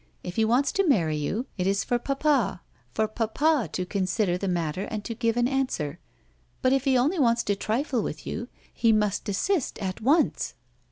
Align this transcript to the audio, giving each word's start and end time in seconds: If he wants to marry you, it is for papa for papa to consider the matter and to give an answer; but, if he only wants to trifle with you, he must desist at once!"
If 0.23 0.35
he 0.37 0.45
wants 0.45 0.71
to 0.71 0.87
marry 0.87 1.15
you, 1.15 1.45
it 1.59 1.67
is 1.67 1.83
for 1.83 1.99
papa 1.99 2.63
for 2.91 3.07
papa 3.07 3.69
to 3.73 3.85
consider 3.85 4.35
the 4.35 4.47
matter 4.47 4.85
and 4.85 5.05
to 5.05 5.13
give 5.13 5.37
an 5.37 5.47
answer; 5.47 5.99
but, 6.63 6.73
if 6.73 6.85
he 6.85 6.97
only 6.97 7.19
wants 7.19 7.43
to 7.43 7.55
trifle 7.55 8.01
with 8.01 8.25
you, 8.25 8.47
he 8.73 8.91
must 8.91 9.25
desist 9.25 9.77
at 9.77 10.01
once!" 10.01 10.55